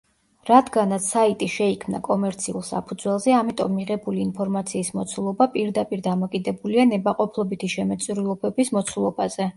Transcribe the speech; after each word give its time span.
რადგანაც 0.49 1.09
საიტი 1.09 1.49
შეიქმნა 1.55 1.99
კომერციულ 2.07 2.63
საფუძველზე, 2.69 3.35
ამიტომ 3.41 3.77
მიღებული 3.81 4.25
ინფორმაციის 4.29 4.89
მოცულობა 5.01 5.49
პირდაპირ 5.57 6.03
დამოკიდებულია 6.11 6.87
ნებაყოფლობითი 6.95 7.75
შემოწირულობების 7.79 8.77
მოცულობაზე. 8.79 9.49